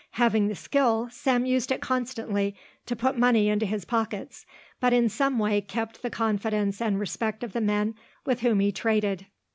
[0.13, 2.55] Having the skill, Sam used it constantly
[2.87, 4.47] to put money into his pockets,
[4.79, 7.93] but in some way kept the confidence and respect of the men
[8.25, 9.27] with whom he traded.